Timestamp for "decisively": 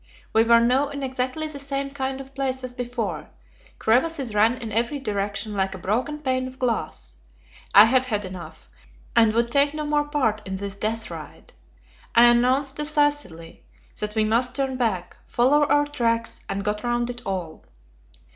12.77-13.63